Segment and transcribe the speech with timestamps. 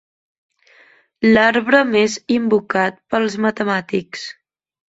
[1.35, 4.27] L'arbre més invocat pels matemàtics.